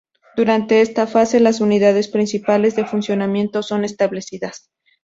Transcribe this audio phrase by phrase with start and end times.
[0.35, 4.71] Durante esta fase, las unidades principales de funcionamiento son establecidas.